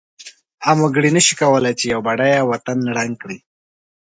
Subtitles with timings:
[0.65, 3.37] عام وګړی نشی کولای چې یو بډایه وطن ړنګ کړی.